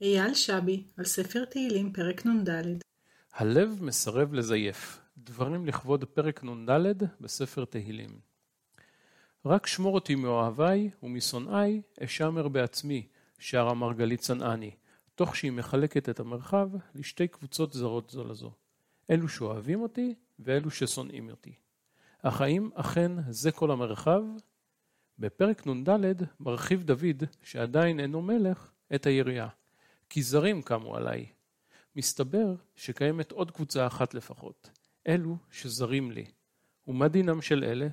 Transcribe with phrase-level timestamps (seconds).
[0.00, 2.50] אייל שבי, על ספר תהילים, פרק נ"ד.
[3.34, 5.00] הלב מסרב לזייף.
[5.18, 8.20] דברים לכבוד פרק נ"ד בספר תהילים.
[9.46, 13.06] רק שמור אותי מאוהביי ומשונאיי אשמר בעצמי,
[13.38, 14.70] שר המרגלית צנעני,
[15.14, 18.52] תוך שהיא מחלקת את המרחב לשתי קבוצות זרות זו לזו.
[19.10, 21.54] אלו שאוהבים אותי ואלו ששונאים אותי.
[22.22, 24.22] אך האם אכן זה כל המרחב?
[25.18, 29.48] בפרק נ"ד מרחיב דוד, שעדיין אינו מלך, את היריעה.
[30.08, 31.26] כי זרים קמו עליי.
[31.96, 34.70] מסתבר שקיימת עוד קבוצה אחת לפחות,
[35.08, 36.24] אלו שזרים לי.
[36.86, 37.88] ומה דינם של אלה?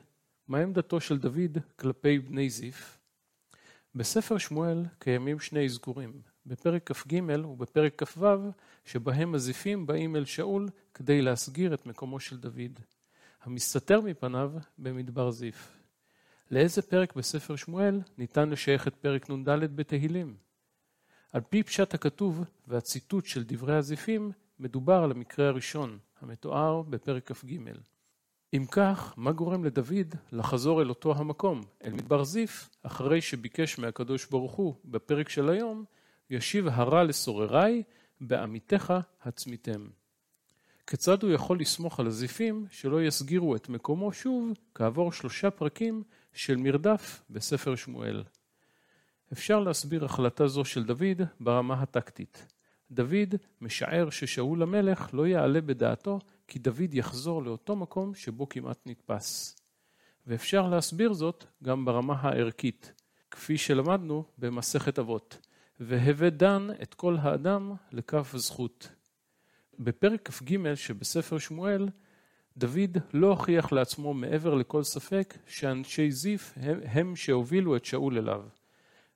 [0.47, 2.99] מה עמדתו של דוד כלפי בני זיף?
[3.95, 8.25] בספר שמואל קיימים שני אזכורים, בפרק כ"ג ובפרק כ"ו,
[8.85, 12.79] שבהם הזיפים באים אל שאול כדי להסגיר את מקומו של דוד,
[13.41, 15.77] המסתתר מפניו במדבר זיף.
[16.51, 20.35] לאיזה פרק בספר שמואל ניתן לשייך את פרק נ"ד בתהילים?
[21.33, 27.57] על פי פשט הכתוב והציטוט של דברי הזיפים, מדובר על המקרה הראשון, המתואר בפרק כ"ג.
[28.53, 34.25] אם כך, מה גורם לדוד לחזור אל אותו המקום, אל מדבר זיף, אחרי שביקש מהקדוש
[34.25, 35.85] ברוך הוא, בפרק של היום,
[36.29, 37.83] ישיב הרע לסורריי,
[38.21, 39.87] בעמיתך הצמיתם.
[40.87, 46.03] כיצד הוא יכול לסמוך על הזיפים שלא יסגירו את מקומו שוב כעבור שלושה פרקים
[46.33, 48.23] של מרדף בספר שמואל?
[49.33, 52.47] אפשר להסביר החלטה זו של דוד ברמה הטקטית.
[52.91, 59.57] דוד משער ששאול המלך לא יעלה בדעתו כי דוד יחזור לאותו מקום שבו כמעט נתפס.
[60.27, 62.93] ואפשר להסביר זאת גם ברמה הערכית,
[63.31, 65.47] כפי שלמדנו במסכת אבות,
[65.79, 68.89] והווה דן את כל האדם לכף זכות.
[69.79, 71.89] בפרק כ"ג שבספר שמואל,
[72.57, 78.43] דוד לא הוכיח לעצמו מעבר לכל ספק שאנשי זיף הם, הם שהובילו את שאול אליו.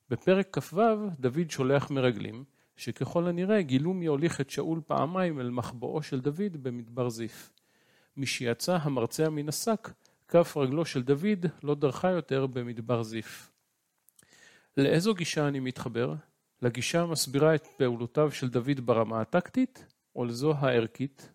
[0.10, 0.82] בפרק כ"ו
[1.20, 2.44] דוד שולח מרגלים,
[2.76, 7.52] שככל הנראה גילו מי הוליך את שאול פעמיים אל מחבואו של דוד במדבר זיף.
[8.18, 9.90] משיצא המרצע מן השק,
[10.28, 13.52] כף רגלו של דוד לא דרכה יותר במדבר זיף.
[14.78, 16.14] לאיזו גישה אני מתחבר?
[16.62, 21.30] לגישה המסבירה את פעולותיו של דוד ברמה הטקטית, או לזו הערכית?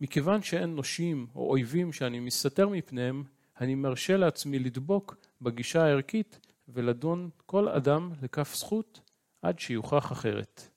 [0.00, 3.24] מכיוון שאין נושים או אויבים שאני מסתתר מפניהם,
[3.60, 9.00] אני מרשה לעצמי לדבוק בגישה הערכית ולדון כל אדם לכף זכות
[9.42, 10.70] עד שיוכח אחרת.